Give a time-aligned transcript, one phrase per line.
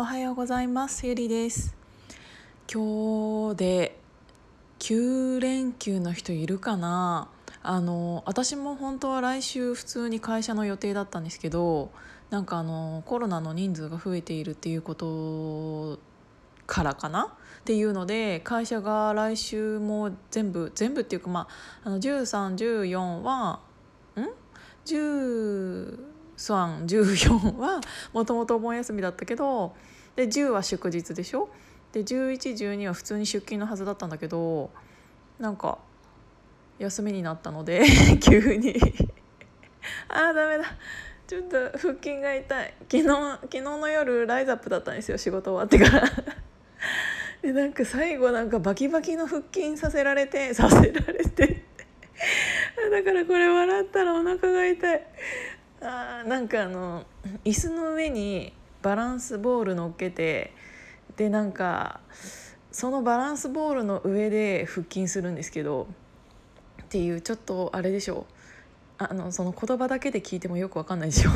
[0.00, 1.08] おはようございます。
[1.08, 1.74] ゆりです。
[2.72, 3.98] 今日で
[4.78, 7.28] 9連休の人いるかな？
[7.64, 11.90] あの私も本当は来週普通に会社の予定だったんですけど
[12.30, 15.98] なんかあのコロナの人数が増えているっていうこと
[16.68, 17.36] からかな？
[17.62, 21.48] っていうので会社が来週も全部全部っていうかま
[21.82, 23.62] ああの1314は
[24.14, 24.28] ん？
[26.38, 27.80] 1314 は
[28.12, 29.74] もともとお盆休みだったけど
[30.16, 31.50] で10は祝日でしょ？
[31.92, 34.70] で1112は普通に出勤のはずだったんだけど
[35.38, 35.78] なんか
[36.78, 37.84] 休みになったので
[38.20, 38.76] 急に。
[40.08, 40.64] あーダメだ。
[41.26, 42.74] ちょっと腹筋が痛い。
[42.90, 46.08] 昨日昨日の夜ライズアップだったんですよ仕事終わってから。
[47.42, 50.82] でなんか最後なんかバキバキの腹筋させられてさせら
[51.12, 51.64] れて。
[52.90, 55.06] だからこれ笑ったらお腹が痛い。
[55.80, 57.04] あーなんかあの
[57.44, 60.52] 椅子の上にバランスボール乗っけて
[61.16, 62.00] でなんか
[62.70, 65.88] そのバランスボールの上で腹筋するんですけど
[66.82, 68.26] っていうちょっとあれでしょ
[68.98, 71.30] あのその言葉だけで聞いてもよくわかんないでしょ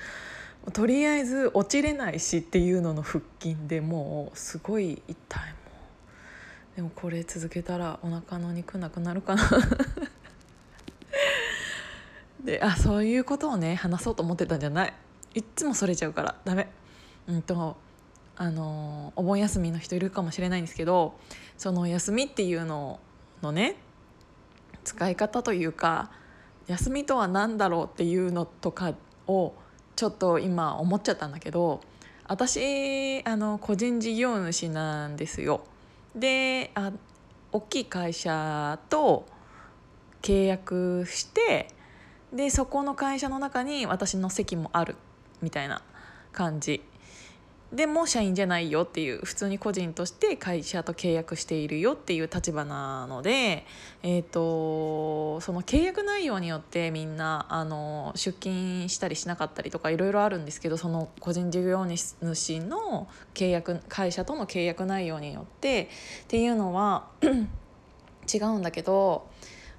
[0.72, 5.54] とりあえず落ちれないしっていうのの腹筋でもうすごい痛いもん。
[6.76, 9.42] でもこれ続けたらお腹の肉なくなるかな。
[12.44, 14.92] であそういうことをね話そうと思ってたんじゃない
[15.34, 16.68] いっつもそれちゃうからダメ
[17.26, 17.76] うんと
[18.36, 21.14] あのお盆休みの人いるかもしれないんですけど
[21.56, 23.00] その休みっていうの
[23.42, 23.76] のね
[24.84, 26.10] 使い方というか
[26.66, 28.94] 休みとは何だろうっていうのとか
[29.26, 29.54] を
[29.96, 31.80] ちょっと今思っちゃったんだけど
[32.26, 35.64] 私あの個人事業主なんですよ。
[36.16, 36.92] であ
[37.52, 39.26] 大きい会社と
[40.22, 41.68] 契約して
[42.34, 44.96] でそこの会社の中に私の席もある
[45.40, 45.82] みたいな
[46.32, 46.82] 感じ
[47.72, 53.66] でも社員じゃないよっていう普通に個人として会社と契約しているよっていう立場なので、
[54.04, 65.88] えーと、その契約内容によってみんなあの出勤したりしなかったりとかいろいろあるんですけどその個人事業主の契約会社との契約内容によって
[66.24, 67.08] っていうのは
[68.32, 69.33] 違うんだけど。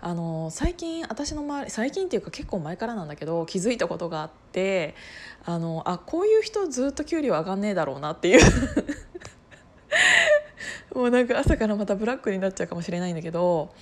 [0.05, 4.93] あの最近私の周り最近っていうか結構前からなんだけど気づいたことがあって
[5.43, 8.41] あのあこういう人ずっと給料上がんねえだろうなっていう。
[10.93, 13.73] もうなんか朝からまたブラックになっちゃうかもしれないんだけど、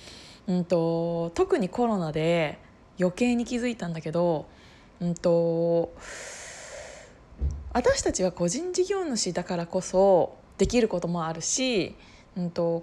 [0.46, 2.58] うんと、特にコロナで
[2.98, 4.46] 余計に気づいたんだけど、
[5.02, 5.92] うんと
[7.74, 11.94] 私たちは個人事業主だからこそできることもあるし、
[12.34, 12.82] うんと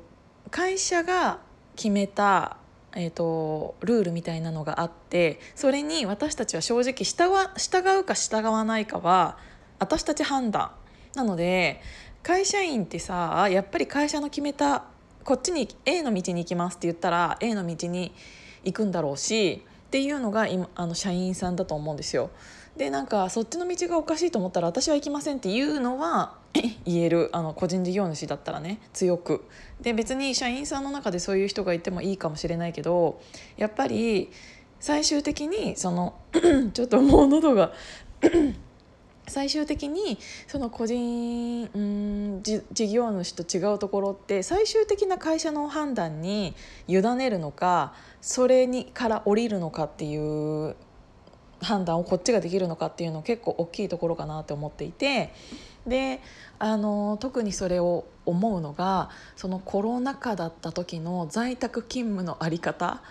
[0.51, 1.39] 会社が
[1.75, 2.60] 決めた
[2.95, 9.37] えーと、ルールみたいなのがあってそれに私たちは正直従従うか従わないかは
[9.79, 10.71] 私たち判断
[11.15, 11.81] なので
[12.23, 14.85] 会社員ってさやっぱり会社の決めた
[15.23, 18.13] こっちに A の道に行きますって言ったら A の道に
[18.63, 22.29] 行くんだろうしっていうのが今あの社員さんだと思うんですよ。
[22.77, 26.37] でなんかそっちの道がおかしいと思ったら私は行きませんっていうのは
[26.85, 29.43] 言えるあの個人事業主だったらね強く。
[29.81, 33.19] で別に社員さんの中でそういう人がいてもいいかもしれないけど
[33.57, 34.29] やっぱり
[34.79, 36.15] 最終的にその
[36.73, 37.73] ちょっともう喉が
[39.27, 40.17] 最終的に
[40.47, 46.55] その個人うん事業主と違うところって最終的な会社の判断に
[46.87, 50.75] 委ねるのかそれにから降りるのかっていう
[51.61, 55.33] 判断をこっちができるのかっていうの結構大きいところかなって思っていて
[55.85, 56.21] で
[56.59, 63.01] あの特にそれを思うのがそのコロナ禍だった時の在宅勤務の在り方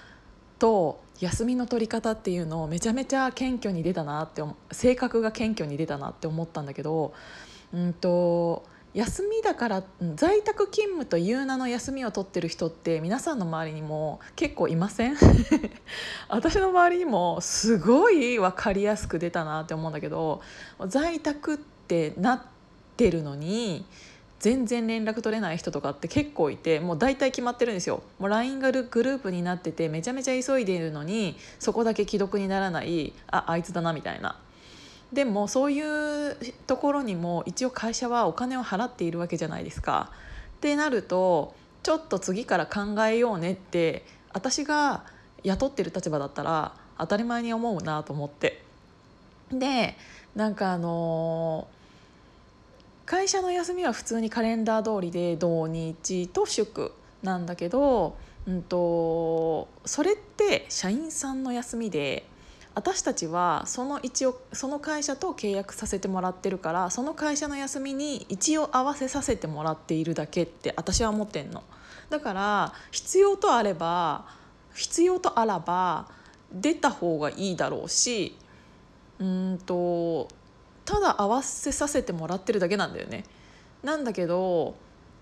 [0.59, 7.13] と休みの取り方っていうのをめちゃめちゃ謙虚に出たなって性格が謙虚に出たなって思ったんだけど、
[7.75, 9.85] うんと休みだから
[10.17, 15.17] 在宅勤務という名の休みを取ってる人って皆さんの周りにも結構いません？
[16.29, 20.43] 私の周りにもすごい分かりやすく出たなって思うんだけど
[20.89, 22.43] 在宅ってなっ
[22.97, 23.85] てるのに
[24.41, 28.03] 全然連絡取れない人とかって結構いてもう大体決まってるんですよ。
[28.19, 34.37] もう LINE がグループになっててめちゃめちゃ急いでいるのにそこだけ既読にならないああいつだなみたいな。
[35.13, 36.37] でもそういう
[36.67, 40.11] ところにも一応会社はお金を払っているわけじゃないですか。
[40.57, 45.05] ってなるとちょっと次から考えようねって私が
[45.43, 48.63] 雇ってる立場だったら当たり前に思うなと思って。
[49.51, 49.97] で
[50.37, 51.67] なんかあの
[53.05, 56.93] 会社の休みは普通にカレンダー通りで土日と祝
[57.25, 58.17] なんだけど、
[58.47, 62.25] うんと、それって社員さんの休みで
[62.75, 71.63] 私たちはその一応その会社と契約させてもらってるからその会社の休みに一応合わせさせてもらっているだけって私は思ってんの。
[72.11, 74.25] だから必要とあれば
[74.75, 76.09] 必要とあらば
[76.53, 78.37] 出た方がいいだろうし
[79.19, 80.29] うんと
[80.85, 83.25] ただ合わせさせてもらってるだけなんだよね。
[83.83, 84.75] なんだけど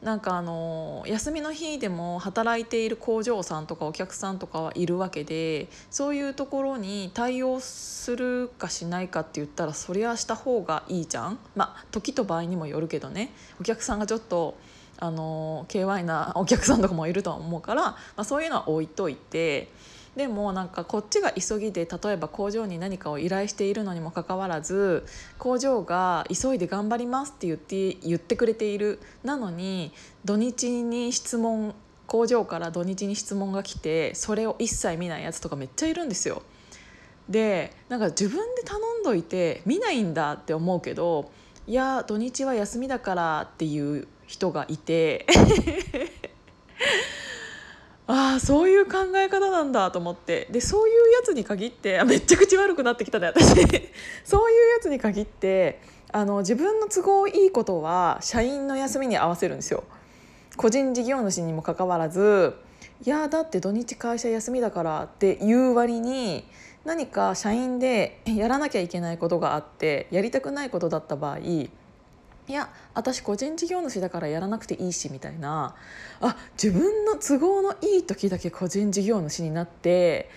[0.02, 14.56] なんかあの休みの日でも働いている工場さんとかお客さんとかはいるわけでそういうところに対応するかしないかって言ったらそりゃした方がいいじゃんまあ時と場合にもよるけどねお客さんがちょっと
[15.00, 19.68] あの KY なお客さんとかもいるとは思うから、まあ、そういうのは置いといて。
[20.18, 25.06] でもなんかこっちが急ぎで例えば工場に何かを依頼しているのにもかかわらず
[25.38, 29.92] 工場が急いで頑張りますって言って言ってくれているなのに
[30.24, 31.72] 土日に質問
[32.08, 36.42] 工場から土日に質問が来てそれを一切見ないやつとかめっちゃいるんですよ。
[37.28, 41.30] でなんか自分で頼んどいて見ないんだって思うけど
[41.68, 45.26] いや土日は休みだからっていう人がいて
[48.10, 53.54] ああそういう考え方なんだと思ってでそういうやつに限ってあめっちゃ口悪くなってきたね私
[54.24, 55.78] そういうやつに限って
[56.10, 59.84] あの自分の都合いいことは社員の休みに合わせるんですよ。
[60.56, 62.54] 個人事業主にもかかわらず
[63.04, 66.44] いやだって土日会社休みだからっていう割に
[66.84, 71.38] 何か社員でやらなきゃいけないことがあってやりたくないことだった場合
[72.48, 75.76] いや私個人事業主だからやらなくていいしみたいな。
[76.20, 80.30] あ自分の都合のいい時だけ個人事業主になって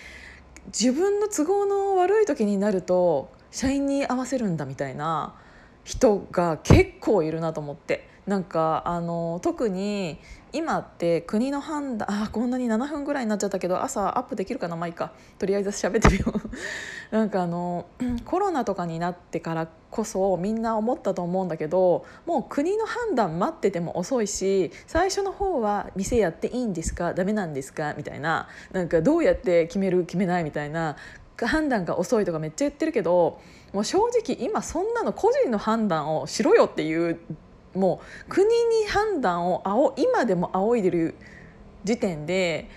[0.68, 5.36] 自分の都合の悪い時になると社員に合わせるんだみたいな
[5.86, 8.11] 人が結構いるなと思って。
[8.28, 10.20] なんかあの特に
[10.54, 14.76] 今って国の判断 あこんなに7分ぐらいになっちゃったけど朝アップできるかな？
[14.76, 15.12] まあいいか。
[15.40, 16.50] とりあえず 喋ってみよう。
[17.16, 17.86] なんかあの
[18.26, 27.14] コロナとかになってからこそみんな思ったと思うんだけどもう国の判断待ってても遅いし最初の方は店やっていいんですか？
[27.14, 27.94] ダメなんですか？
[27.98, 28.48] みたいな。
[28.72, 30.06] なんかどうやって決める？
[30.06, 30.44] 決めない？
[30.44, 30.96] みたいな。
[31.44, 33.40] 判断が遅いとかめっちゃ言ってるけど
[33.74, 37.20] もう正直今そんなの個人の判断をしろよっていう
[37.76, 41.16] もう国に判断をあ今でも仰いでる
[41.84, 42.70] 時点で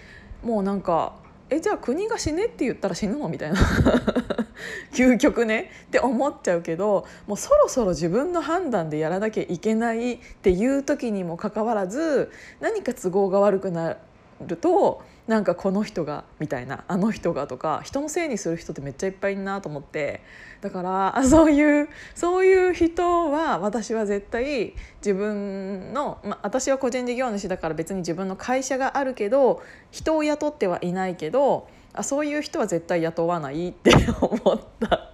[0.43, 1.15] もうなんか
[1.51, 3.59] えじゃあ国が死ねって言ったら死ぬのみたいな。
[4.93, 5.71] 究極ね。
[5.87, 12.31] って思っちゃうけどもうそろそろ自分の判断でやらなきゃいけないっていう時にもかかわらず
[12.61, 13.97] 何か都合が悪くなる
[14.41, 20.21] るとなんかこの人がみたいなあの人がとか人のせいにする人ってめっちゃいっぱいいるなと思って
[20.61, 35.11] だからそういうそういう人は私は絶対自分の、まあ、私は個人事業主だから別に自分の会社があるけど人を雇ってはいないけどあそういう人は絶対雇わないって 思った。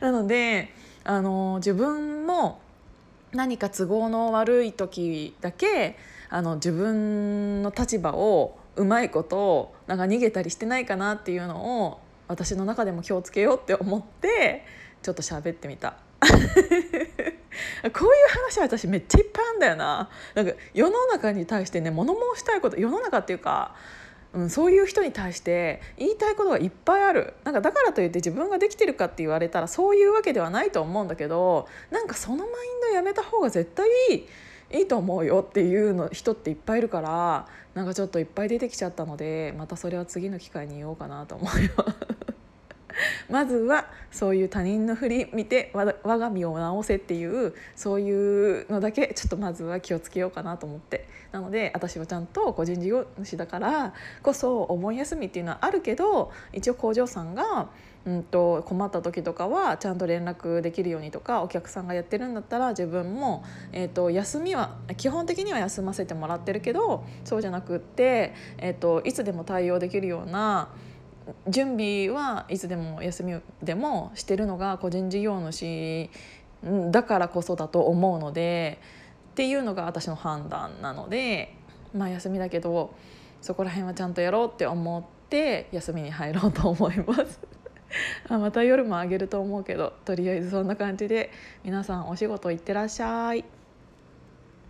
[0.00, 0.70] なので
[1.04, 2.60] あの自分も
[3.32, 5.96] 何か都合の悪い時だけ
[6.28, 14.64] あの自分の立場をうまいことなんか逃げたりしてないかなっていうのを私の中でも気をつけようって思って
[15.02, 15.96] ちょっと喋ってみた。
[16.22, 23.74] こういう話は私めっちゃいっぱいあるんだよななんか世の中に対してね物申したいこと世の中っていうか、
[24.34, 32.50] うん、そういう人に対して言いたいことがいっぱいあるなんかだからといって自分ができてるかって言われたらそういうわけではないと思うんだけどなんかそのマイン
[32.82, 34.26] ドやめた方が絶対いい
[34.78, 42.11] いいと思うよっていうの人っていっぱいいるからなんかちょっといっぱい出てきちゃったのでまたそれは次の機会に言おうかなと思います。
[43.32, 51.08] まずはそういう他人の振り見て我が身を直せっていうそういうのだけちょっとまずは気をつけようかなと思って。
[51.32, 57.70] なので私はちゃんと個人事業主だからこそお盆休みっていうのはあるけど一応工場さんが
[58.04, 70.68] うんと困った時とかはちゃんと連絡できるようにとかお客さんがやってるんだったら自分も、えー、と休みは基本的には休ませてもらってるけどそうじゃなくって、えー、といつでも対応できるような
[71.48, 76.10] 準備はいつでも休みでもしてるのが個人事業主
[76.90, 78.80] だからこそだと思うので
[79.30, 81.54] っていうのが私の判断なので
[81.94, 82.94] まあ休みだけど
[83.40, 87.40] そこら辺はちゃんとやろうって思って休みに入ろうと思います
[88.28, 91.30] あまた夜もあげると思うけどとりあえずそんな感じで
[91.64, 93.61] 皆さんお仕事行ってらっしゃい。